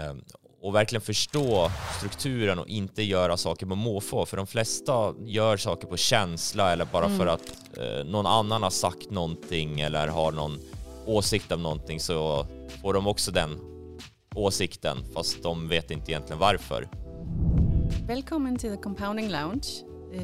[0.00, 0.24] Ehm,
[0.62, 4.26] och verkligen förstå strukturen och inte göra saker på måfå.
[4.26, 7.18] För de flesta gör saker på känsla eller bara mm.
[7.18, 10.58] för att eh, någon annan har sagt någonting eller har någon
[11.06, 12.46] åsikt om någonting så
[12.82, 13.58] får de också den
[14.34, 16.88] åsikten fast de vet inte egentligen varför.
[18.06, 19.66] Välkommen till The Compounding Lounge,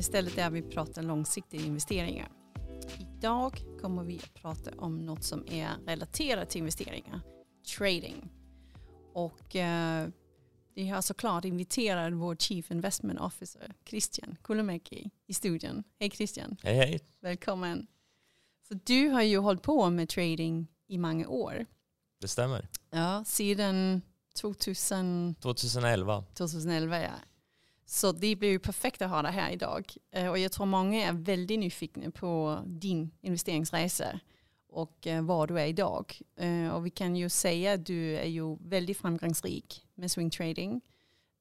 [0.00, 2.28] stället där vi pratar långsiktiga investeringar.
[2.98, 7.20] Idag kommer vi att prata om något som är relaterat till investeringar,
[7.78, 8.35] trading.
[9.16, 10.08] Och eh,
[10.74, 15.84] vi har såklart inviterat vår Chief Investment Officer Christian Kulomäki i studion.
[15.98, 16.56] Hej Christian.
[16.62, 17.00] Hej hej.
[17.20, 17.86] Välkommen.
[18.68, 21.66] Så du har ju hållit på med trading i många år.
[22.20, 22.68] Det stämmer.
[22.90, 24.02] Ja, sedan
[24.40, 25.34] 2000...
[25.40, 26.24] 2011.
[26.34, 27.10] 2011 ja.
[27.86, 29.92] Så det blir ju perfekt att ha dig här idag.
[30.10, 34.20] Eh, och jag tror många är väldigt nyfikna på din investeringsresa
[34.76, 36.20] och eh, var du är idag.
[36.36, 40.80] Eh, och vi kan ju säga att du är ju väldigt framgångsrik med swing trading.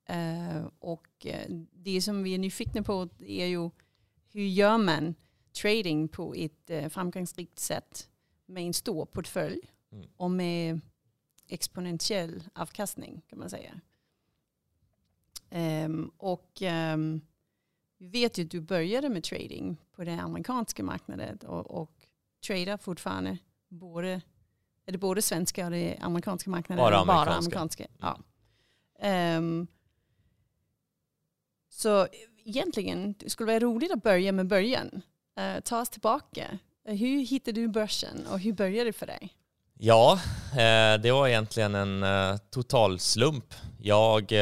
[0.10, 1.28] Uh, och
[1.72, 3.70] det som vi är nyfikna på är ju
[4.32, 5.16] hur gör man
[5.62, 8.10] trading på ett framgångsrikt sätt
[8.46, 9.60] med en stor portfölj
[9.92, 10.06] mm.
[10.18, 10.82] och med
[11.48, 13.82] exponentiell avkastning kan man säga.
[15.86, 16.62] Um, och
[16.94, 17.22] um,
[17.98, 21.95] vi vet ju att du började med trading på den amerikanska marknaden och, och
[22.48, 23.38] tradar fortfarande
[23.70, 24.22] både,
[24.86, 26.84] är det både svenska och det amerikanska marknaden?
[26.84, 27.26] Bara amerikanska.
[27.26, 27.88] Bara amerikanska.
[28.00, 29.38] Ja.
[29.38, 29.68] Um,
[31.70, 32.08] så
[32.46, 35.02] egentligen det skulle vara roligt att börja med början.
[35.40, 36.60] Uh, ta oss tillbaka.
[36.84, 39.34] Hur hittade du börsen och hur började det för dig?
[39.80, 40.20] Ja,
[40.52, 43.54] eh, det var egentligen en eh, total slump.
[43.80, 44.34] Jag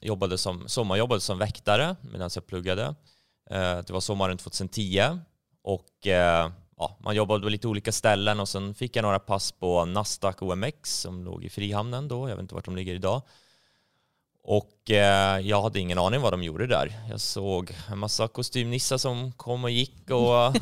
[0.00, 2.94] jobbade som, sommarjobbade som väktare medan jag pluggade.
[3.86, 5.18] Det var sommaren 2010
[5.62, 6.06] och
[6.78, 10.42] ja, man jobbade på lite olika ställen och sen fick jag några pass på Nasdaq
[10.42, 12.28] OMX som låg i Frihamnen då.
[12.28, 13.22] Jag vet inte vart de ligger idag.
[14.42, 16.92] Och eh, jag hade ingen aning vad de gjorde där.
[17.10, 20.56] Jag såg en massa kostymnissar som kom och gick och,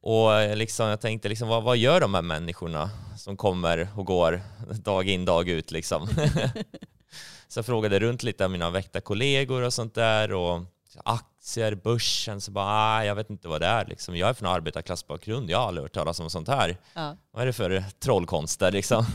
[0.00, 4.42] och liksom, jag tänkte liksom, vad, vad gör de här människorna som kommer och går
[4.84, 6.08] dag in dag ut liksom?
[7.48, 10.62] så jag frågade runt lite av mina väktarkollegor och sånt där och
[11.04, 13.86] aktier, börsen, så bara, ah, jag vet inte vad det är.
[13.86, 14.16] Liksom.
[14.16, 16.76] Jag är från arbetarklassbakgrund, jag har aldrig hört talas om sånt här.
[16.94, 17.16] Ja.
[17.32, 19.06] Vad är det för trollkonster liksom?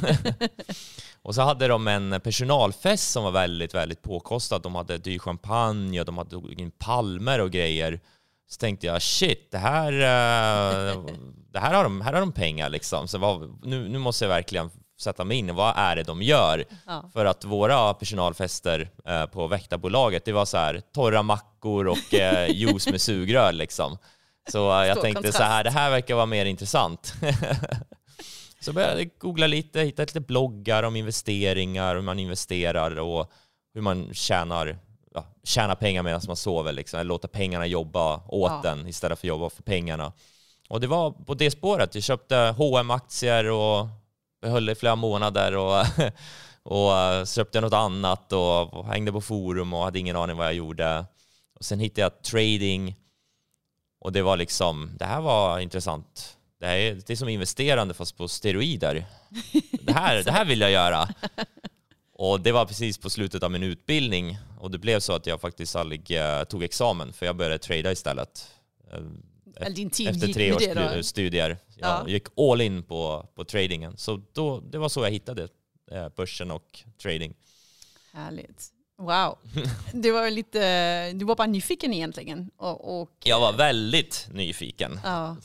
[1.22, 4.62] och så hade de en personalfest som var väldigt, väldigt påkostad.
[4.62, 8.00] De hade dyr champagne och de hade in palmer och grejer.
[8.48, 11.04] Så tänkte jag, shit, det här, eh,
[11.52, 13.08] det här, har, de, här har de pengar liksom.
[13.08, 16.66] Så vad, nu, nu måste jag verkligen sätta mig in vad är det de gör.
[16.86, 17.10] Ja.
[17.14, 22.50] För att våra personalfester eh, på väktarbolaget, det var så här torra mackor och eh,
[22.52, 23.98] juice med sugrör liksom.
[24.52, 25.38] Så eh, jag tänkte kontrast.
[25.38, 27.14] så här, det här verkar vara mer intressant.
[28.60, 33.32] så började jag googla lite, hitta lite bloggar om investeringar, hur man investerar och
[33.74, 34.78] hur man tjänar,
[35.14, 37.00] ja, tjänar pengar medan man sover, liksom.
[37.00, 38.72] eller låta pengarna jobba åt ja.
[38.72, 40.14] en istället för att jobba för pengarna.
[40.70, 41.96] Och det var på det spåret.
[41.96, 43.88] Jag köpte hm aktier och
[44.46, 45.86] jag höll i flera månader och,
[46.64, 51.06] och köpte något annat och hängde på forum och hade ingen aning vad jag gjorde.
[51.60, 52.96] Och sen hittade jag trading
[54.00, 56.38] och det var liksom, det här var intressant.
[56.60, 59.06] Det, här är, det är som investerande fast på steroider.
[59.72, 61.10] Det här, det här vill jag göra.
[62.14, 65.42] Och det var precis på slutet av min utbildning och det blev så att jag
[65.42, 68.48] faktiskt aldrig uh, tog examen för jag började trada istället.
[69.76, 71.58] Din tid efter tre års studier.
[71.76, 72.10] Jag ja.
[72.10, 73.98] gick all in på, på tradingen.
[73.98, 75.48] Så då, det var så jag hittade
[75.92, 77.34] eh, börsen och trading.
[78.14, 78.72] Härligt.
[78.98, 79.38] Wow.
[79.94, 82.50] Du var, lite, du var bara nyfiken egentligen.
[82.58, 85.00] Och, och jag var väldigt nyfiken.
[85.04, 85.38] Ja.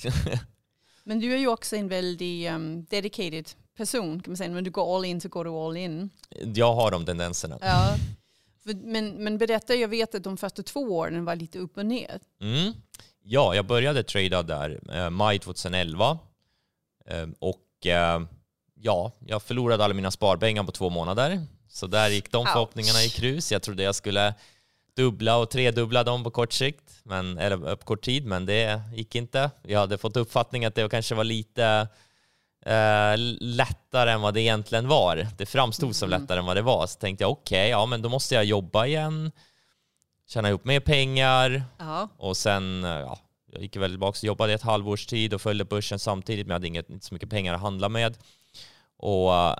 [1.04, 4.50] Men du är ju också en väldigt um, dedicated person kan man säga.
[4.50, 6.10] När du går all in så går du all in.
[6.54, 7.58] Jag har de tendenserna.
[7.60, 7.96] Ja.
[8.62, 12.20] Men, men berätta, jag vet att de första två åren var lite upp och ner.
[12.40, 12.72] Mm.
[13.32, 16.18] Ja, jag började trada där eh, maj 2011
[17.06, 18.20] eh, och eh,
[18.74, 21.46] ja, jag förlorade alla mina sparpengar på två månader.
[21.68, 23.52] Så där gick de förhoppningarna i krus.
[23.52, 24.34] Jag trodde jag skulle
[24.96, 29.14] dubbla och tredubbla dem på kort sikt, men, eller på kort tid, men det gick
[29.14, 29.50] inte.
[29.62, 31.88] Jag hade fått uppfattning att det kanske var lite
[32.66, 35.26] eh, lättare än vad det egentligen var.
[35.38, 36.20] Det framstod som mm.
[36.20, 36.86] lättare än vad det var.
[36.86, 39.30] Så tänkte jag okej, okay, ja men då måste jag jobba igen
[40.30, 42.08] tjäna ihop mer pengar Aha.
[42.16, 43.18] och sen, eh, ja,
[43.52, 46.54] jag gick väl tillbaka och jobbade ett halvårs tid och följde börsen samtidigt, men jag
[46.54, 48.18] hade inget, inte så mycket pengar att handla med.
[48.96, 49.54] Och eh,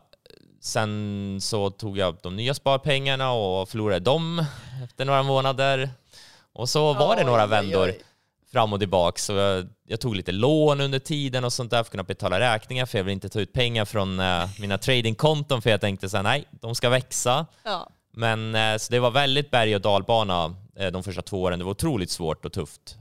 [0.60, 4.44] sen så tog jag de nya sparpengarna och förlorade dem
[4.84, 5.90] efter några månader.
[6.52, 7.92] Och så var det några vändor.
[8.52, 9.18] fram och tillbaka.
[9.18, 12.40] Så jag, jag, tog lite lån under tiden och sånt där för att kunna betala
[12.40, 16.08] räkningar för jag vill inte ta ut pengar från uh, mina tradingkonton för jag tänkte
[16.08, 17.46] så här, nej, de ska växa.
[17.62, 17.88] Ja.
[18.12, 20.46] Men uh, så det var väldigt berg och dalbana
[20.80, 21.58] uh, de första två åren.
[21.58, 22.96] Det var otroligt svårt och tufft.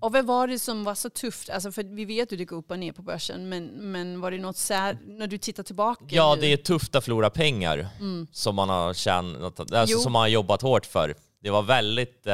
[0.00, 1.50] och vad var det som var så tufft?
[1.50, 4.30] Alltså för vi vet hur det går upp och ner på börsen, men, men var
[4.30, 6.04] det något sär, när du tittar tillbaka?
[6.08, 8.26] Ja, det är tufft att förlora pengar mm.
[8.32, 11.14] som man har tjänat, alltså som man har jobbat hårt för.
[11.42, 12.26] Det var väldigt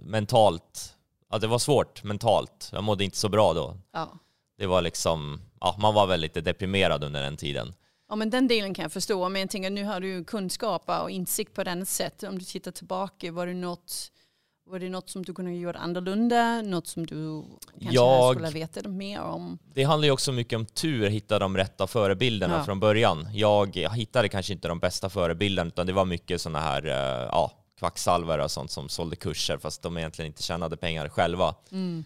[0.00, 0.96] mentalt
[1.30, 2.70] ja, det var svårt mentalt.
[2.72, 3.76] Jag mådde inte så bra då.
[3.92, 4.08] Ja.
[4.58, 7.74] Det var liksom, ja, man var väl lite deprimerad under den tiden.
[8.08, 9.28] Ja men den delen kan jag förstå.
[9.28, 12.22] Men jag tänker nu har du kunskap och insikt på den sätt.
[12.22, 14.12] Om du tittar tillbaka, var det något,
[14.66, 16.62] var det något som du kunde ha gjort annorlunda?
[16.62, 17.44] Något som du
[17.80, 19.58] kanske jag, skulle veta mer om?
[19.74, 22.64] Det handlar ju också mycket om tur, att hitta de rätta förebilderna ja.
[22.64, 23.28] från början.
[23.32, 27.28] Jag, jag hittade kanske inte de bästa förebilderna utan det var mycket sådana här, eh,
[27.32, 31.54] ja, kvacksalvare och sånt som sålde kurser fast de egentligen inte tjänade pengar själva.
[31.72, 32.04] Mm.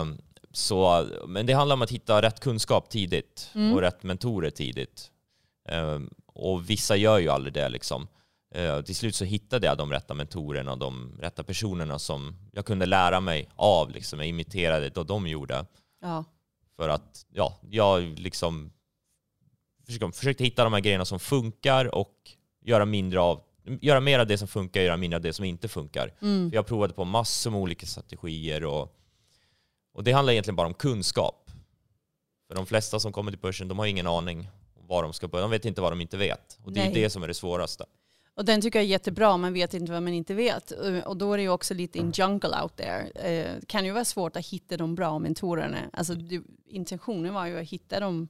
[0.00, 0.18] Um,
[0.52, 3.72] så, men det handlar om att hitta rätt kunskap tidigt mm.
[3.72, 5.11] och rätt mentorer tidigt.
[5.70, 8.08] Um, och vissa gör ju aldrig det liksom.
[8.56, 12.66] Uh, till slut så hittade jag de rätta mentorerna och de rätta personerna som jag
[12.66, 13.90] kunde lära mig av.
[13.90, 14.18] Liksom.
[14.18, 15.66] Jag imiterade det de gjorde.
[16.00, 16.24] Ja.
[16.76, 18.72] För att ja, jag liksom
[19.86, 22.14] försökte, försökte hitta de här grejerna som funkar och
[22.64, 25.68] göra mindre av göra mer av det som funkar, göra mindre av det som inte
[25.68, 26.14] funkar.
[26.22, 26.50] Mm.
[26.50, 28.96] För jag provade på massor med olika strategier och,
[29.94, 31.50] och det handlar egentligen bara om kunskap.
[32.48, 34.48] För de flesta som kommer till börsen, de har ingen aning
[34.86, 35.42] vad de ska börja.
[35.42, 36.58] De vet inte vad de inte vet.
[36.64, 36.90] Och det Nej.
[36.90, 37.84] är det som är det svåraste.
[38.34, 40.70] Och den tycker jag är jättebra, man vet inte vad man inte vet.
[41.04, 43.10] Och då är det ju också lite in jungle out there.
[43.14, 45.78] Det eh, kan ju vara svårt att hitta de bra mentorerna.
[45.92, 48.28] Alltså, du, intentionen var ju att hitta de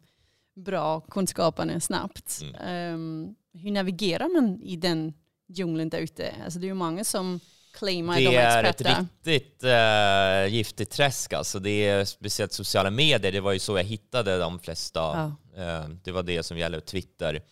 [0.54, 2.40] bra kunskaperna snabbt.
[2.43, 2.94] Mm.
[2.94, 5.14] Um, hur navigerar man i den
[5.48, 6.34] djungeln där ute.
[6.44, 7.40] Alltså det är ju många som
[7.72, 11.58] claimar det de är ett riktigt uh, giftigt träsk alltså.
[11.58, 13.32] Det är speciellt sociala medier.
[13.32, 15.00] Det var ju så jag hittade de flesta.
[15.00, 15.32] Ja.
[15.58, 17.43] Uh, det var det som gäller Twitter.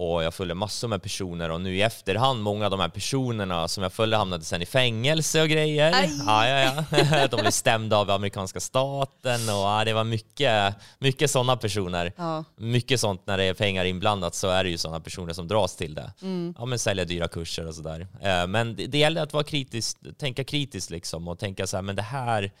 [0.00, 3.68] Och jag följde massor med personer och nu i efterhand, många av de här personerna
[3.68, 6.08] som jag följde hamnade sen i fängelse och grejer.
[6.26, 7.26] Ja, ja, ja.
[7.30, 12.12] De blev stämda av amerikanska staten och ja, det var mycket, mycket sådana personer.
[12.16, 12.44] Ja.
[12.56, 15.76] Mycket sånt när det är pengar inblandat så är det ju sådana personer som dras
[15.76, 16.12] till det.
[16.22, 16.54] Mm.
[16.58, 18.06] Ja, men sälja dyra kurser och sådär.
[18.22, 21.82] Eh, men det, det gäller att vara kritisk, tänka kritiskt liksom och tänka så här,
[21.82, 22.52] men det här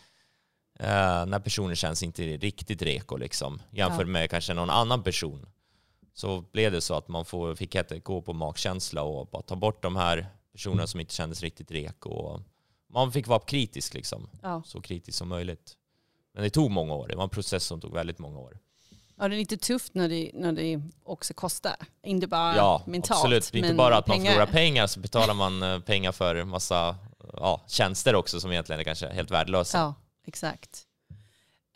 [0.78, 5.46] eh, när personen känns inte riktigt reko liksom jämfört med kanske någon annan person
[6.14, 9.82] så blev det så att man får, fick gå på magkänsla och bara ta bort
[9.82, 12.10] de här personerna som inte kändes riktigt reko.
[12.10, 12.40] Och
[12.92, 14.28] man fick vara kritisk liksom.
[14.42, 14.62] Ja.
[14.66, 15.76] Så kritisk som möjligt.
[16.34, 17.08] Men det tog många år.
[17.08, 18.58] Det var en process som tog väldigt många år.
[19.16, 21.76] Ja, det är lite tufft när det, när det också kostar.
[22.02, 23.18] Inte bara ja, mentalt.
[23.20, 23.52] Absolut.
[23.52, 24.24] Det är inte bara att pengar.
[24.24, 26.96] man förlorar pengar så betalar man eh, pengar för massa
[27.32, 29.78] ja, tjänster också som egentligen är kanske helt värdelösa.
[29.78, 29.94] Ja,
[30.28, 30.84] exakt.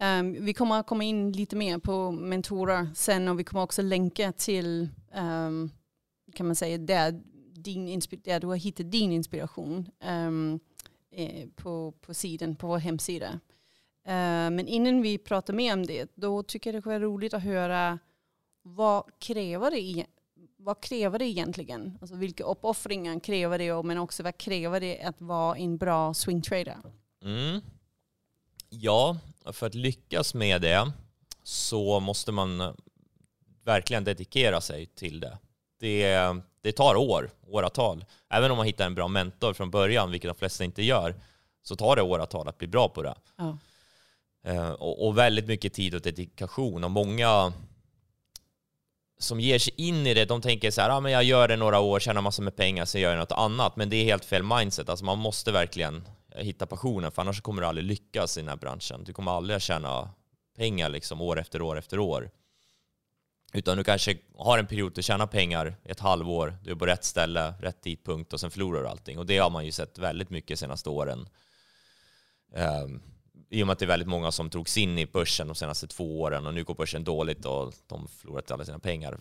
[0.02, 3.82] Um, vi kommer att komma in lite mer på mentorer sen och vi kommer också
[3.82, 5.70] länka till um,
[6.34, 7.22] kan man säga där,
[7.52, 10.60] din, där du har hittat din inspiration um,
[11.10, 13.40] eh, på, på sidan, på vår hemsida.
[14.06, 17.42] Uh, men innan vi pratar mer om det, då tycker jag det är roligt att
[17.42, 17.98] höra
[18.62, 20.06] vad kräver det,
[20.56, 21.98] vad kräver det egentligen?
[22.00, 26.78] Alltså vilka uppoffringar kräver det, men också vad kräver det att vara en bra swingtrader?
[27.24, 27.60] Mm.
[28.74, 29.16] Ja,
[29.52, 30.92] för att lyckas med det
[31.42, 32.76] så måste man
[33.64, 35.38] verkligen dedikera sig till det.
[35.80, 36.16] Det,
[36.60, 38.04] det tar år, åratal.
[38.30, 41.14] Även om man hittar en bra mentor från början, vilket de flesta inte gör,
[41.62, 43.14] så tar det åratal att bli bra på det.
[43.36, 43.58] Ja.
[44.44, 46.84] Eh, och, och, väldigt mycket tid och dedikation.
[46.84, 47.52] Och många
[49.22, 51.56] som ger sig in i det, de tänker så här, ah, men jag gör det
[51.56, 53.76] några år, tjänar massor med pengar, så gör jag något annat.
[53.76, 54.88] Men det är helt fel mindset.
[54.88, 58.48] Alltså man måste verkligen eh, hitta passionen, för annars kommer du aldrig lyckas i den
[58.48, 59.04] här branschen.
[59.04, 60.10] Du kommer aldrig tjäna
[60.56, 62.30] pengar liksom år efter år efter år.
[63.52, 67.04] Utan du kanske har en period att tjäna pengar, ett halvår, du är på rätt
[67.04, 69.18] ställe, rätt tidpunkt och sen förlorar du allting.
[69.18, 71.28] Och det har man ju sett väldigt mycket de senaste åren.
[72.54, 73.02] Um,
[73.52, 75.86] i och med att det är väldigt många som drogs in i börsen de senaste
[75.86, 79.18] två åren och nu går börsen dåligt och de förlorat alla sina pengar.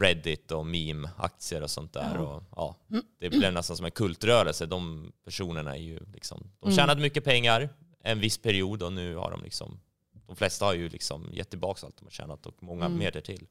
[0.00, 2.14] Reddit och meme-aktier och sånt där.
[2.14, 2.20] Ja.
[2.20, 3.04] Och, ja, mm.
[3.18, 4.66] det blev nästan som en kultrörelse.
[4.66, 6.76] De personerna är ju liksom, de mm.
[6.76, 7.68] tjänade mycket pengar
[8.02, 9.80] en viss period och nu har de liksom,
[10.26, 12.98] de flesta har ju liksom gett tillbaka allt de har tjänat och många mm.
[12.98, 13.46] mer till.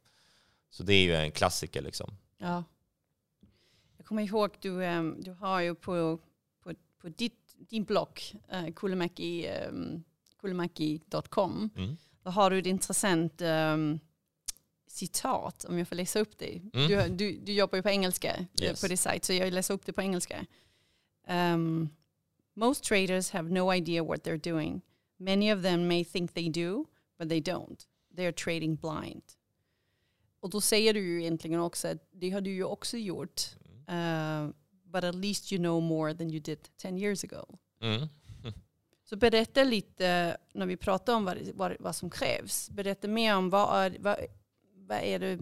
[0.69, 2.11] Så det är ju en klassiker liksom.
[2.37, 2.63] Ja.
[3.97, 6.19] Jag kommer ihåg, du, ehm, du har ju på,
[6.63, 7.38] på, på ditt,
[7.69, 8.19] din blogg,
[8.53, 10.03] uh, um,
[11.75, 11.97] mm.
[12.23, 13.99] då har du ett intressant um,
[14.87, 16.61] citat, om jag får läsa upp det.
[16.73, 16.87] Mm.
[16.87, 18.81] Du, du, du, jobbar ju på engelska eh, yes.
[18.81, 20.45] på din sajt, så jag läser upp det på engelska.
[21.27, 21.89] Um,
[22.53, 24.81] Most traders have no idea what they're doing.
[25.17, 26.85] Many of them may think they do,
[27.17, 27.87] but they don't.
[28.15, 29.23] They are trading blind.
[30.39, 33.41] Och då säger du ju egentligen också att det har du ju också gjort.
[33.89, 34.49] Uh,
[34.91, 37.45] but at least you know more than you did 10 years ago.
[37.81, 38.07] Mm.
[39.09, 43.49] Så berätta lite, när vi pratar om vad, vad, vad som krävs, berätta mer om
[43.49, 44.17] vad är, vad,
[44.75, 45.39] vad är det,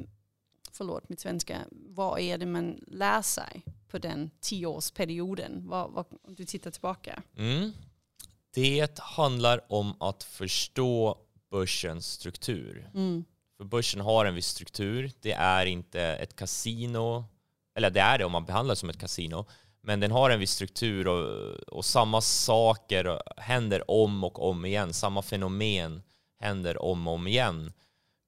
[0.72, 5.68] förlåt mitt svenska, vad är det man lär sig på den tioårsperioden?
[5.68, 7.24] Vad, vad, om du tittar tillbaka.
[7.38, 7.72] Mm.
[8.54, 11.18] Det handlar om att förstå
[11.52, 12.90] börsens struktur.
[12.94, 13.26] Mm.
[13.58, 15.12] För börsen har en viss struktur.
[15.22, 17.26] Det är inte ett kasino,
[17.78, 19.46] eller det är det om man behandlar det som ett kasino,
[19.82, 24.94] men den har en viss struktur och, och samma saker händer om och om igen.
[24.94, 26.02] Samma fenomen
[26.40, 27.74] händer om och om igen.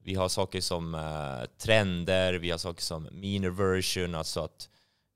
[0.04, 4.70] Vi har saker som eh, trender, vi har saker som mean version, alltså att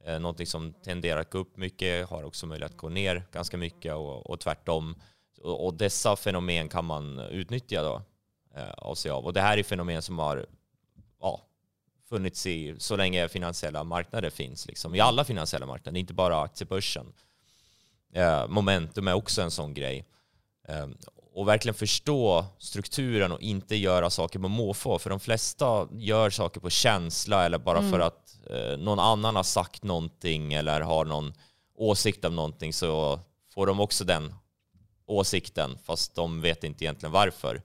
[0.05, 3.57] eh, någonting som tenderar att gå upp mycket har också möjlighet att gå ner ganska
[3.57, 4.95] mycket och, och tvärtom.
[5.41, 8.01] Och, och dessa fenomen kan man utnyttja då,
[8.55, 9.25] eh, av sig av.
[9.25, 10.45] Och det här är fenomen som har
[11.19, 11.41] ja,
[12.13, 17.13] funnits i så länge finansiella marknader finns, liksom, i alla finansiella marknader, inte bara aktiebörsen.
[18.13, 20.05] Eh, momentum är också en sån grej.
[20.67, 20.87] Eh,
[21.33, 24.99] och verkligen förstå strukturen och inte göra saker på måfå.
[24.99, 27.91] För de flesta gör saker på känsla eller bara mm.
[27.91, 31.33] för att eh, någon annan har sagt någonting eller har någon
[31.75, 33.19] åsikt om någonting så
[33.53, 34.35] får de också den
[35.07, 37.61] åsikten fast de vet inte egentligen varför.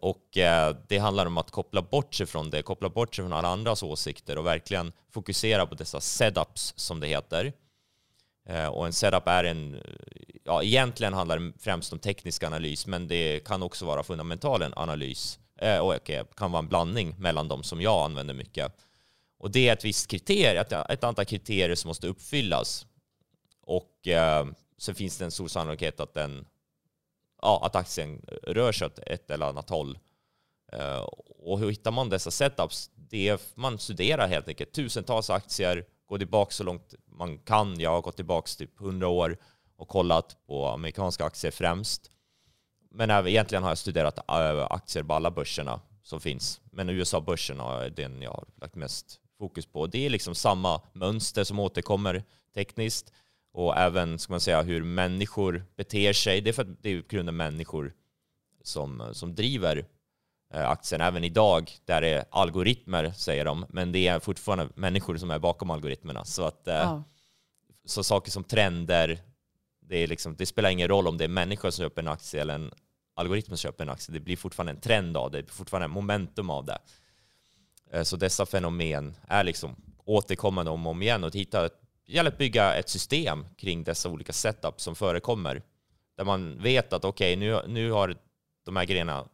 [0.00, 3.32] Och eh, det handlar om att koppla bort sig från det, koppla bort sig från
[3.32, 7.52] alla andras åsikter och verkligen fokusera på dessa setups som det heter.
[8.48, 9.82] Eh, och en setup är en,
[10.44, 15.38] ja egentligen handlar det främst om teknisk analys, men det kan också vara fundamental analys
[15.60, 18.72] eh, och kan vara en blandning mellan dem som jag använder mycket.
[19.38, 22.86] Och det är ett visst kriterium, ett antal kriterier som måste uppfyllas.
[23.62, 24.46] Och eh,
[24.78, 26.46] så finns det en stor sannolikhet att den
[27.42, 29.98] ja, att aktien rör sig åt ett eller annat håll.
[30.72, 31.00] Eh,
[31.38, 32.90] och hur hittar man dessa setups?
[32.94, 37.80] Det är, man studerar helt enkelt tusentals aktier, går tillbaka så långt man kan.
[37.80, 39.38] Jag har gått tillbaka typ 100 år
[39.76, 42.10] och kollat på amerikanska aktier främst.
[42.90, 46.60] Men även, egentligen har jag studerat eh, aktier på alla börserna som finns.
[46.72, 49.86] Men USA-börsen är den jag har lagt mest fokus på.
[49.86, 52.24] Det är liksom samma mönster som återkommer
[52.54, 53.12] tekniskt
[53.56, 56.40] och även ska man säga, hur människor beter sig.
[56.40, 57.92] Det är för att det är grunden människor
[58.62, 59.86] som, som driver
[60.54, 61.00] eh, aktien.
[61.00, 65.70] Även idag, där är algoritmer, säger de, men det är fortfarande människor som är bakom
[65.70, 66.24] algoritmerna.
[66.24, 67.04] Så, att, eh, ja.
[67.84, 69.18] så saker som trender,
[69.80, 72.40] det, är liksom, det spelar ingen roll om det är människor som köper en aktie
[72.40, 72.70] eller en
[73.14, 74.12] algoritm som köper en aktie.
[74.12, 76.78] Det blir fortfarande en trend av det, det blir fortfarande en momentum av det.
[77.90, 81.82] Eh, så dessa fenomen är liksom återkommande om och om igen och att hitta ett
[81.85, 85.62] det gäller att bygga ett system kring dessa olika setups som förekommer.
[86.16, 88.16] Där man vet att okej, okay, nu, nu har
[88.64, 89.28] de här grejerna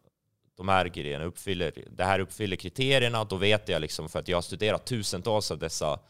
[0.57, 4.37] de här grejerna uppfyller, det här uppfyller kriterierna, då vet jag liksom, för att jag
[4.37, 6.01] har studerat tusentals av dessa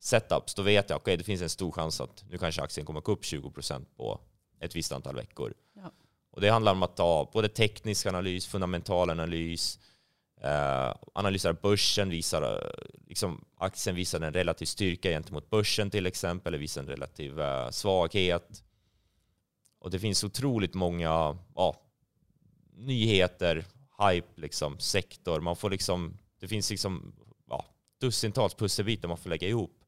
[0.00, 2.86] setups, då vet jag att okay, det finns en stor chans att nu kanske aktien
[2.86, 4.20] kommer gå upp 20% på
[4.60, 5.54] ett visst antal veckor.
[5.74, 5.92] Ja.
[6.30, 9.78] Och det handlar om att ta både teknisk analys, fundamental analys,
[10.44, 12.70] Uh, analyserar börsen, visar, uh,
[13.06, 17.70] liksom, aktien visar en relativ styrka gentemot börsen till exempel, eller visar en relativ uh,
[17.70, 18.62] svaghet.
[19.78, 21.74] Och det finns otroligt många uh,
[22.76, 23.64] nyheter,
[23.98, 25.40] hype, liksom, sektor.
[25.40, 27.12] Man får liksom, det finns liksom
[27.52, 27.60] uh,
[28.00, 29.78] dussintals pusselbitar man får lägga ihop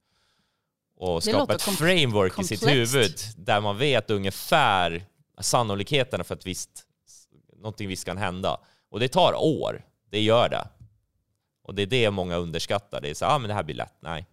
[1.00, 2.52] och skapa ett framework komplext.
[2.52, 5.04] i sitt huvud där man vet ungefär
[5.40, 6.70] sannolikheterna för att visst,
[7.56, 8.60] någonting visst kan hända.
[8.88, 9.84] Och det tar år.
[10.10, 10.68] Det gör det.
[11.70, 13.00] Och det är det många underskattar.
[13.00, 13.94] Det är så ah, men det här blir lätt.
[14.00, 14.26] Nej.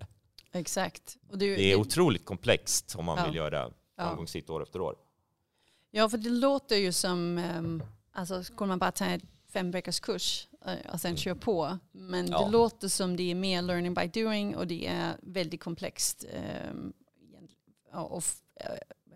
[0.52, 1.16] Exakt.
[1.32, 3.26] Du, det är otroligt komplext om man ja.
[3.26, 4.96] vill göra framgångsrikt år efter år.
[5.90, 7.82] Ja, för det låter ju som, um,
[8.12, 9.20] alltså skulle man bara ta en
[9.52, 11.16] fem veckors kurs uh, och sen mm.
[11.16, 11.78] köra på.
[11.92, 12.44] Men ja.
[12.44, 16.24] det låter som det är mer learning by doing och det är väldigt komplext.
[16.70, 16.92] Um,
[17.92, 18.22] och,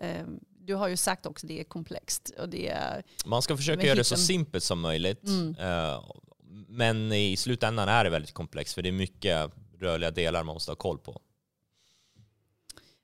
[0.00, 2.30] uh, um, du har ju sagt också att det är komplext.
[2.38, 5.24] Och det är, Man ska försöka göra det så simpelt som möjligt.
[5.24, 5.56] Mm.
[5.58, 6.02] Eh,
[6.68, 10.70] men i slutändan är det väldigt komplext för det är mycket rörliga delar man måste
[10.70, 11.20] ha koll på.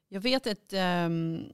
[0.09, 1.53] Jag vet att um,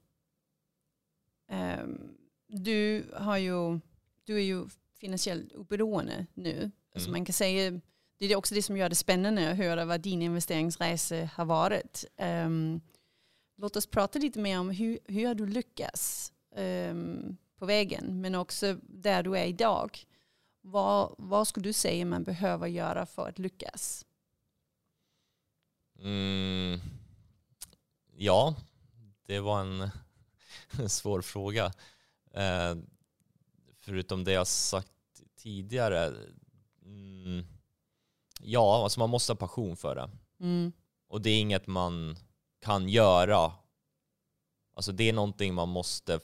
[1.50, 2.16] um,
[2.46, 3.80] du, har ju,
[4.24, 4.66] du är ju
[4.98, 6.50] finansiellt oberoende nu.
[6.50, 6.72] Alltså mm.
[6.94, 7.80] Alltså man kan säga,
[8.18, 12.04] det är också det som gör det spännande att höra vad din investeringsresa har varit.
[12.16, 12.80] Um,
[13.60, 16.32] Låt oss prata lite mer om hur, hur har du lyckats
[17.58, 19.98] på vägen, men också där du är idag.
[20.60, 24.06] Vad, vad skulle du säga man behöver göra för att lyckas?
[25.98, 26.80] Mm,
[28.16, 28.54] ja,
[29.26, 29.90] det var en,
[30.78, 31.72] en svår fråga.
[32.34, 32.76] Eh,
[33.80, 34.92] förutom det jag sagt
[35.36, 36.14] tidigare.
[36.84, 37.44] Mm,
[38.40, 40.10] ja, alltså man måste ha passion för det.
[40.40, 40.72] Mm.
[41.08, 42.16] Och det är inget man
[42.60, 43.52] kan göra.
[44.74, 46.20] Alltså det är någonting man måste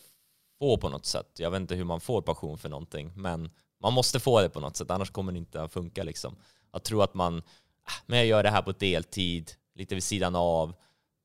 [0.59, 1.39] få på något sätt.
[1.39, 3.51] Jag vet inte hur man får passion för någonting, men
[3.83, 6.03] man måste få det på något sätt, annars kommer det inte att funka.
[6.03, 6.37] Liksom.
[6.71, 7.39] Att tro att man,
[7.85, 10.75] "Ah, men jag gör det här på deltid, lite vid sidan av,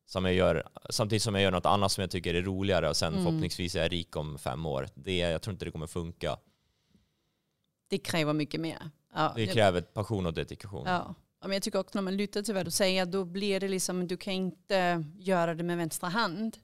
[0.05, 2.95] som jag gör, samtidigt som jag gör något annat som jag tycker är roligare och
[2.97, 3.25] sen Mm.
[3.25, 4.89] förhoppningsvis är jag rik om fem år.
[4.95, 6.37] Det, jag tror inte det kommer funka.
[7.89, 8.89] Det kräver mycket mer.
[9.15, 10.83] Ja, Det kräver passion och dedikation.
[10.87, 11.15] Ja.
[11.41, 14.07] Men jag tycker också när man lyssnar till vad du säger, då blir det liksom,
[14.07, 16.57] du kan inte göra det med vänstra hand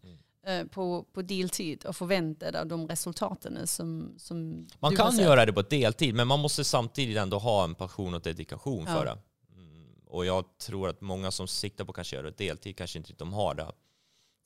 [0.72, 5.62] på, på deltid och förvänta dig de resultaten som, som Man kan göra det på
[5.62, 8.94] deltid, men man måste samtidigt ändå ha en passion och dedikation Ja.
[8.94, 9.18] för det.
[9.56, 12.98] Mm, Och jag tror att många som siktar på att kanske göra det deltid kanske
[13.00, 13.72] inte de har det.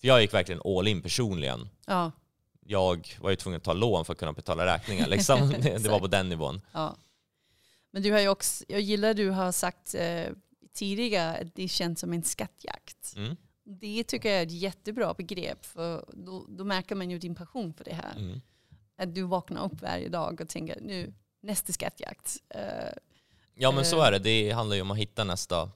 [0.02, 1.70] För jag gick verkligen all in personligen.
[1.86, 2.12] Ja,
[2.66, 5.08] Jag var ju tvungen att ta lån för att kunna betala räkningar.
[5.08, 5.50] Liksom.
[5.62, 6.62] det, var på den nivån.
[6.72, 6.96] ja.
[7.94, 10.26] Men du har också, jag gillar du har sagt eh,
[10.74, 13.14] tidigare att det känns som en skattjakt.
[13.16, 13.36] Mm.
[13.80, 17.74] Det tycker jag är ett jättebra begrepp för då, då märker man ju din passion
[17.74, 18.16] för det här.
[18.18, 18.42] Mm.
[18.98, 22.38] Att du vaknar upp varje dag och tänker nu nästa skattjakt.
[22.50, 22.62] Eh,
[23.54, 24.06] Ja men så Eh.
[24.08, 24.20] är det.
[24.20, 25.72] Det handlar ju om att hitta nästa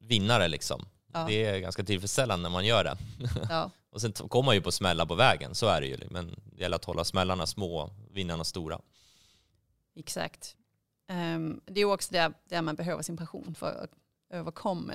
[0.00, 0.48] vinnare.
[0.48, 0.84] Liksom.
[1.12, 1.24] Ja.
[1.28, 2.96] Det är ganska tillfredsställande när man gör det.
[3.48, 3.70] ja.
[3.90, 5.98] Och sen kommer man ju på smällar på vägen, så är det ju.
[6.10, 8.80] Men det gäller att hålla smällarna små, vinnarna stora.
[9.96, 10.56] Exakt.
[11.08, 13.90] Ehm, det är också där, där man behöver sin passion för att
[14.30, 14.94] överkomma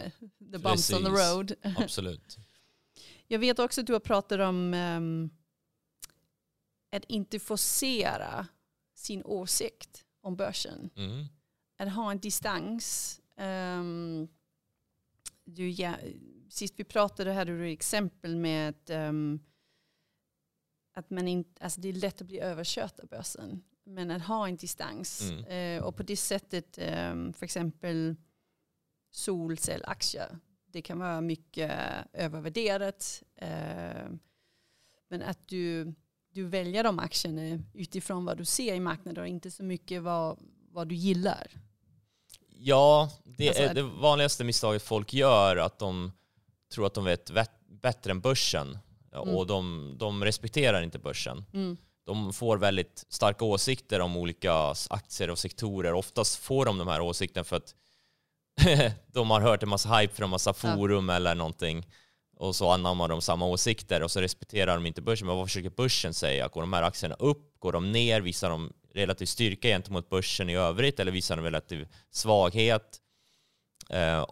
[0.52, 1.34] the bumps on the Precis.
[1.34, 1.54] road.
[1.78, 2.38] Absolut.
[3.28, 5.30] Jag vet också att du har pratat om ehm,
[6.92, 8.48] att inte forcera
[8.96, 10.90] sin åsikt om börsen.
[10.96, 11.26] Mm.
[11.78, 13.22] Att ha en distans.
[13.38, 14.28] Ehm,
[15.44, 15.96] du, ja,
[16.50, 19.40] sist vi pratade hade du exempel med att, ehm,
[20.94, 23.64] att man inte, alltså det är lätt att bli överkört av börsen.
[23.86, 25.22] Men att ha en distans.
[25.22, 25.46] Mm.
[25.46, 28.16] Eh, och på det sättet, ehm, för exempel
[29.16, 30.40] solcellaktier.
[30.66, 31.72] Det kan vara mycket
[32.14, 33.24] övervärderat.
[33.36, 34.20] ehm,
[35.10, 35.94] men att du,
[36.32, 40.40] du väljer de aktierna utifrån vad du ser i marknaden och inte så mycket vad,
[40.72, 41.48] vad du gillar.
[42.50, 46.12] Ja, det Alltså är det vanligaste misstaget folk gör, att de
[46.74, 47.32] tror att de vet
[47.68, 48.78] bättre än börsen.
[49.14, 49.36] Mm.
[49.36, 51.46] Och de, de respekterar inte börsen.
[51.54, 51.78] Mm.
[52.06, 55.94] De får väldigt starka åsikter om olika aktier och sektorer.
[55.94, 57.76] Oftast får de de här åsikterna för att
[59.14, 61.88] de har hört en massa hype från en massa forum eller någonting.
[62.36, 65.28] Och så anammar de samma åsikter och så respekterar de inte börsen.
[65.28, 66.48] Men vad försöker börsen säga?
[66.48, 67.60] Går de här aktierna upp?
[67.60, 68.22] Går de ner?
[68.22, 73.00] Visar de relativ styrka gentemot börsen i övrigt eller visar de relativ svaghet?
[73.90, 74.26] Eh,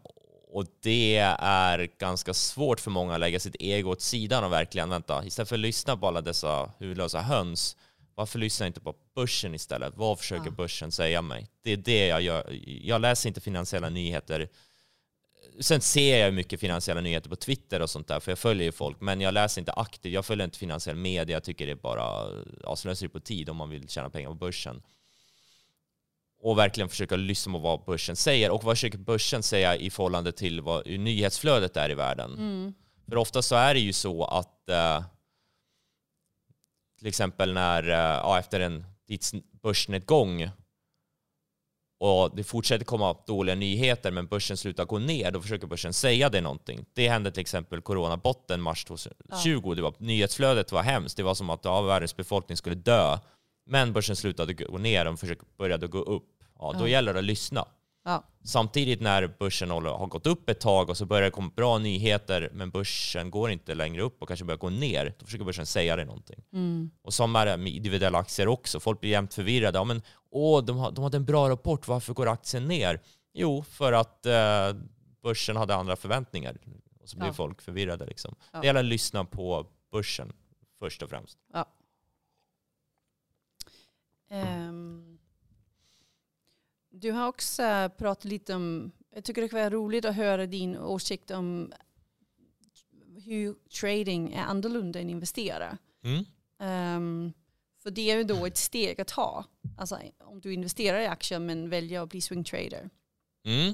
[0.54, 4.90] och det är ganska svårt för många att lägga sitt ego åt sidan och verkligen
[4.90, 7.78] vänta, istället för att lyssna på alla dessa huvudlösa höns,
[8.22, 9.94] varför lyssnar jag inte på börsen istället?
[9.98, 10.52] Vad försöker Ja.
[10.52, 11.48] börsen säga mig?
[11.64, 12.60] Det är det jag gör.
[12.66, 14.50] Jag läser inte finansiella nyheter.
[15.60, 18.72] Sen ser jag mycket finansiella nyheter på Twitter och sånt där, för jag följer ju
[18.72, 20.14] folk, men jag läser inte aktivt.
[20.14, 21.36] Jag följer inte finansiell media.
[21.36, 22.30] Jag tycker det är bara
[22.64, 24.82] ja, slöseri på tid om man vill tjäna pengar på börsen.
[26.42, 28.52] Och verkligen försöka lyssna på vad börsen säger.
[28.52, 32.34] Och vad försöker börsen säga i förhållande till vad nyhetsflödet är i världen?
[32.34, 32.74] Mm.
[33.10, 35.04] För ofta så är det ju så att eh,
[37.02, 38.86] till exempel när, eh, ja, efter en
[39.64, 40.50] börsnedgång
[42.00, 46.30] och det fortsätter komma dåliga nyheter men börsen slutar gå ner, då försöker börsen säga
[46.30, 46.86] det någonting.
[46.94, 49.74] Det hände till exempel coronabotten mars 2020.
[49.76, 51.18] Det var, nyhetsflödet var hemskt.
[51.18, 53.18] Det var som att ja, världens befolkning skulle dö.
[53.66, 55.20] Men börsen slutade gå ner och
[55.58, 56.30] började gå upp.
[56.60, 56.88] Ja, då Ja.
[56.88, 57.66] gäller det att lyssna.
[58.04, 58.24] Ja.
[58.44, 62.50] Samtidigt när börsen har gått upp ett tag och så börjar det komma bra nyheter
[62.54, 65.96] men börsen går inte längre upp och kanske börjar gå ner, då försöker börsen säga
[65.96, 66.44] det någonting.
[66.54, 66.92] Mm.
[67.02, 68.80] Och som är det med individuella aktier också.
[68.80, 69.78] Folk blir jämt förvirrade.
[69.78, 73.02] Ja, men, åh, de, har, de hade en bra rapport, varför går aktien ner?
[73.34, 74.74] Jo, för att eh,
[75.24, 76.58] börsen hade andra förväntningar.
[77.02, 77.34] Och så blir Ja.
[77.34, 78.06] folk förvirrade.
[78.06, 78.36] Liksom.
[78.52, 78.60] Ja.
[78.60, 80.34] Det gäller att lyssna på börsen
[80.80, 81.38] först och främst.
[84.30, 85.11] Ehm,
[86.92, 90.78] du har också pratat lite om, jag tycker det kan vara roligt att höra din
[90.78, 91.74] åsikt om
[93.26, 95.78] hur trading är annorlunda än investera.
[96.04, 96.26] Mm.
[96.60, 97.34] Ehm,
[97.84, 99.46] för det är ju då ett steg att ta.
[99.78, 102.90] Alltså om du investerar i aktier men väljer att bli swing trader.
[103.46, 103.74] Mm.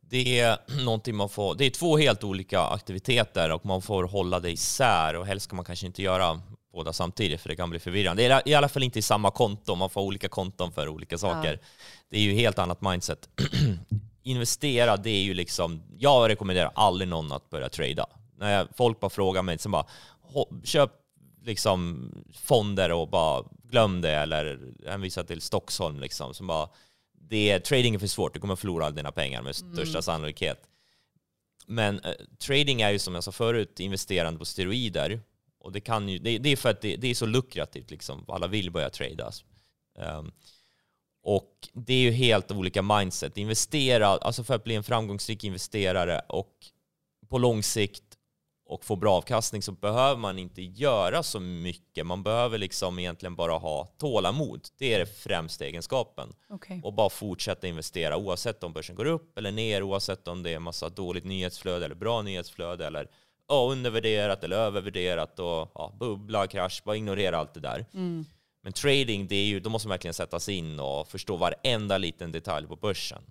[0.00, 4.40] Det är någonting man får, det är två helt olika aktiviteter och man får hålla
[4.40, 6.40] det isär och helst ska man kanske inte göra
[6.74, 8.22] båda samtidigt för det kan bli förvirrande.
[8.22, 11.18] Det är i alla fall inte i samma konto, man får olika konton för olika
[11.18, 11.60] saker.
[12.10, 13.28] Det är ju helt annat mindset.
[14.22, 18.06] Investera, det är ju liksom, jag rekommenderar aldrig någon att börja trada.
[18.38, 19.86] När jag, folk bara frågar mig, så bara,
[20.32, 20.90] "Hå- köp
[21.44, 26.34] liksom fonder och bara glöm det eller hänvisa till Stockholm liksom.
[26.34, 26.68] Som bara,
[27.12, 30.02] det är, trading är för svårt, du kommer förlora alla dina pengar med största mm.
[30.02, 30.62] sannolikhet.
[31.66, 35.20] Men eh, trading är ju som jag sa förut investerande på steroider.
[35.64, 38.24] Och det, kan ju, det, det är för att det, det, är så lukrativt, liksom.
[38.28, 39.44] alla vill börja tradas.
[39.98, 40.32] Um,
[41.22, 43.38] och det är ju helt olika mindset.
[43.38, 46.52] Investera, alltså för att bli en framgångsrik investerare och
[47.28, 48.02] på lång sikt
[48.66, 52.06] och få bra avkastning så behöver man inte göra så mycket.
[52.06, 54.68] Man behöver liksom egentligen bara ha tålamod.
[54.78, 56.34] Det är den främsta egenskapen.
[56.48, 56.80] Okay.
[56.82, 60.58] Och bara fortsätta investera oavsett om börsen går upp eller ner, oavsett om det är
[60.58, 63.08] massa dåligt nyhetsflöde eller bra nyhetsflöde eller
[63.48, 67.86] ja, undervärderat eller övervärderat och ja, bubbla, krasch, bara ignorera allt det där.
[67.94, 68.24] Mm.
[68.60, 71.98] Men trading, det är ju, då måste man verkligen sätta sig in och förstå varenda
[71.98, 73.22] liten detalj på börsen.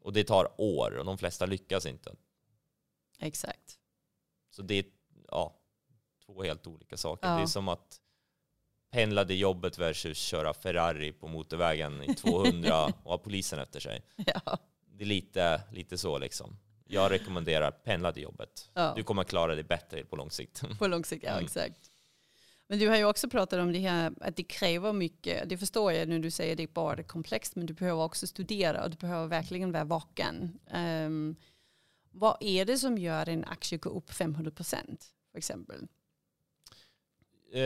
[0.00, 2.14] Och det tar år och de flesta lyckas inte.
[3.18, 3.78] Exakt.
[4.50, 4.84] Så det är
[5.30, 5.54] ja,
[6.26, 7.28] två helt olika saker.
[7.28, 7.36] Ja.
[7.36, 8.00] Det är som att
[8.90, 14.02] pendla till jobbet versus köra Ferrari på motorvägen i 200 och ha polisen efter sig.
[14.16, 14.58] Ja.
[14.86, 16.56] Det är lite, lite så liksom.
[16.88, 18.70] Jag rekommenderar pendla till jobbet.
[18.74, 18.92] Ja.
[18.96, 20.62] Du kommer klara dig bättre på lång sikt.
[20.78, 21.44] På lång sikt, ja mm.
[21.44, 21.90] exakt.
[22.68, 25.48] Men du har ju också pratat om det här att det kräver mycket.
[25.48, 28.26] Det förstår jag när du säger att det är bara komplext, men du behöver också
[28.26, 30.58] studera och du behöver verkligen vara vaken.
[30.74, 31.36] Um,
[32.10, 35.88] vad är det som gör en aktie gå upp 500 procent för exempel?
[37.54, 37.60] Uh,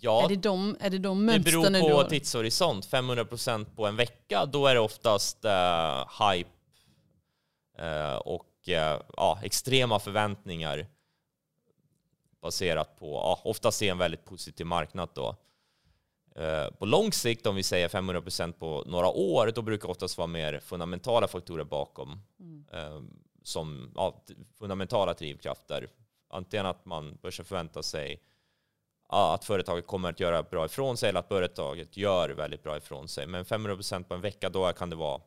[0.00, 2.86] ja, är det de, är det, de det beror på tidshorisont.
[2.86, 6.50] 500 procent på en vecka, då är det oftast uh, hype
[8.24, 8.48] och
[9.16, 10.86] ja, extrema förväntningar
[12.40, 15.36] baserat på, ja, oftast är en väldigt positiv marknad då.
[16.78, 20.26] På lång sikt, om vi säger 500% på några år, då brukar det oftast vara
[20.26, 22.20] mer fundamentala faktorer bakom.
[22.40, 24.22] Mm som ja,
[24.58, 25.88] fundamentala drivkrafter.
[26.30, 28.22] Antingen att man bör förvänta sig
[29.08, 33.08] att företaget kommer att göra bra ifrån sig eller att företaget gör väldigt bra ifrån
[33.08, 33.26] sig.
[33.26, 35.20] Men 500% på en vecka, då kan det vara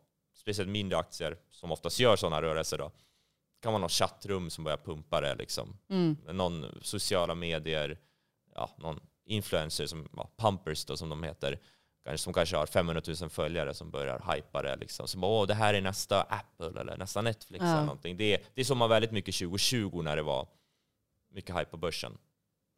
[0.45, 2.77] speciellt mindre aktier som oftast gör sådana rörelser.
[2.77, 2.91] Då.
[3.62, 5.36] Kan vara någon chattrum som börjar pumpa det.
[5.36, 5.77] Liksom.
[5.89, 6.17] Mm.
[6.31, 7.97] Någon sociala medier,
[8.55, 11.60] ja, någon influencer, som, ja, pumpers då, som de heter,
[12.15, 14.75] som kanske har 500 000 följare som börjar hypa det.
[14.75, 15.08] Liksom.
[15.08, 17.71] Som åh, det här är nästa Apple eller nästa Netflix ja.
[17.71, 18.17] eller någonting.
[18.17, 20.47] Det, det är som man väldigt mycket 2020 när det var
[21.31, 22.17] mycket hype på börsen.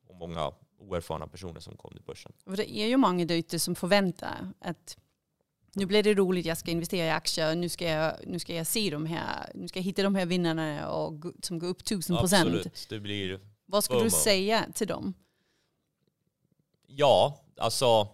[0.08, 2.32] Och många oerfarna personer som kom till börsen.
[2.46, 4.98] Och det är ju många där ute som förväntar att
[5.74, 8.68] nu blir det roligt, jag ska investera i aktier, nu ska jag, nu ska jag
[8.68, 12.18] se de här, nu ska jag hitta de här vinnarna och, som går upp tusen
[12.18, 12.56] procent.
[12.56, 15.14] Absolut, det blir Vad skulle du säga till dem?
[16.88, 18.08] Ja, alltså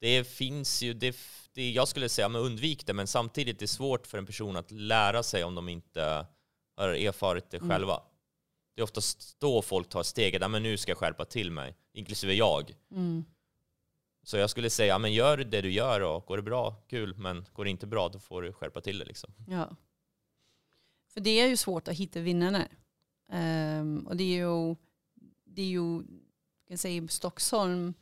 [0.00, 1.16] det finns ju, det,
[1.52, 4.56] det, jag skulle säga, men undvik det, men samtidigt är det svårt för en person
[4.56, 6.26] att lära sig om de inte
[6.76, 7.70] har erfarit det mm.
[7.70, 8.02] själva.
[8.74, 12.34] Det är oftast då folk tar steget, men nu ska jag skärpa till mig, inklusive
[12.34, 12.74] jag.
[12.90, 13.24] Mm.
[14.26, 17.46] Så jag skulle säga, men gör det du gör och går det bra, kul, men
[17.52, 19.04] går det inte bra, då får du skärpa till det.
[19.04, 19.30] Liksom.
[19.48, 19.76] Ja.
[21.08, 22.68] För det är ju svårt att hitta vinnarna.
[23.32, 24.74] Um, och det är ju,
[25.44, 26.02] det är ju
[26.68, 27.94] kan säga, Stockholm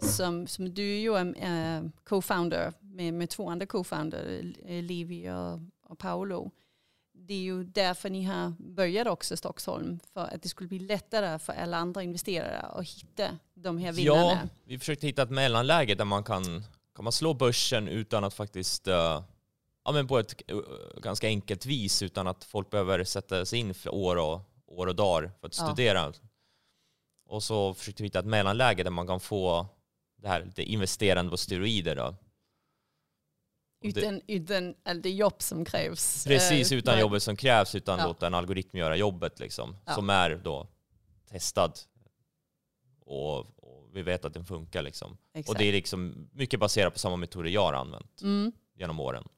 [0.00, 5.30] som, som du är ju en uh, co-founder med, med två andra co-founder, eh, Levi
[5.30, 6.50] och, och Paolo.
[7.12, 11.38] Det är ju därför ni har börjat också Stockholm, för att det skulle bli lättare
[11.38, 14.20] för alla andra investerare att hitta de här vinnarna.
[14.20, 16.44] Ja, vi försökte hitta ett mellanläge där man kan,
[16.94, 18.94] kan man slå börsen utan att faktiskt uh,
[19.84, 20.60] ja, men på ett uh,
[21.00, 24.96] ganska enkelt vis utan att folk behöver sätta sig in för år och, år och
[24.96, 25.98] dagar för att studera.
[25.98, 26.12] Ja.
[27.26, 29.66] Och så försökte vi hitta ett mellanläge där man kan få
[30.16, 32.14] det här lite investerande på steroider då.
[33.84, 36.24] Utan, utan det jobb som krävs.
[36.24, 38.06] Precis, eh, utan jobbet som krävs, utan ja.
[38.06, 39.76] låta en algoritm göra jobbet liksom.
[39.86, 39.94] Ja.
[39.94, 40.66] Som är då
[41.30, 41.78] testad.
[43.04, 45.18] Och, och, vi vet att den funkar liksom.
[45.48, 48.52] Och det är liksom mycket baserat på samma metoder jag har använt mm.
[48.74, 49.28] genom åren.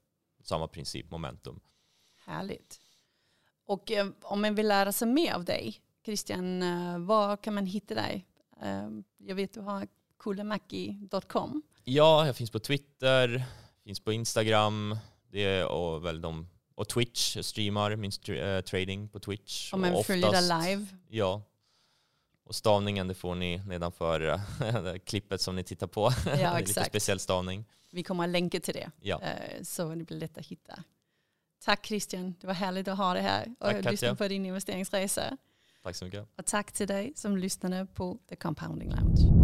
[0.42, 1.61] Samma princip, momentum.
[2.24, 2.81] Härligt.
[3.66, 7.66] Och eh, om man vill lära sig mer av dig, Christian, eh, var kan man
[7.66, 8.27] hitta dig?
[8.62, 9.87] Eh, jag vet du har
[10.18, 11.62] kulemaki.com.
[11.85, 13.44] Ja, jag finns på Twitter,
[13.85, 14.96] finns på Instagram
[15.31, 17.37] det och, väl de, och Twitch.
[17.37, 19.72] Jag streamar min uh, trading på Twitch.
[19.72, 20.87] Om man följer det live.
[21.09, 21.42] Ja.
[22.44, 26.11] Och stavningen det får ni nedanför det klippet som ni tittar på.
[26.26, 27.64] Ja, det är lite speciell stavning.
[27.90, 28.90] Vi kommer att länka till det.
[29.00, 29.20] Ja.
[29.22, 30.83] Eh, så det blir lätt att hitta.
[31.64, 35.37] Tack Christian, det var härligt att ha dig här och tack, lyssna på din investeringsresa.
[35.83, 36.28] Tack så mycket.
[36.37, 39.43] Och tack till dig som lyssnade på The Compounding Lounge.